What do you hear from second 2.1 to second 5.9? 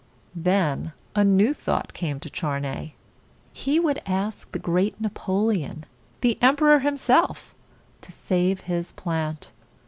to Charney. He would ask the great Napoleon,